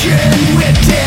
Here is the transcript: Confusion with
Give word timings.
Confusion 0.00 0.56
with 0.56 0.99